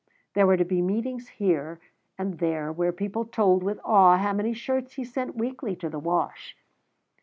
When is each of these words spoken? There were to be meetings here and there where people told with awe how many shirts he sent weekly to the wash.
There 0.33 0.47
were 0.47 0.57
to 0.57 0.65
be 0.65 0.81
meetings 0.81 1.27
here 1.27 1.79
and 2.17 2.39
there 2.39 2.71
where 2.71 2.91
people 2.91 3.23
told 3.23 3.61
with 3.61 3.79
awe 3.85 4.17
how 4.17 4.33
many 4.33 4.51
shirts 4.51 4.93
he 4.95 5.03
sent 5.03 5.35
weekly 5.35 5.75
to 5.75 5.89
the 5.91 5.99
wash. 5.99 6.57